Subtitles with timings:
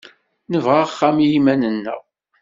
[0.51, 2.01] Nebɣa axxam i yiman-nneɣ.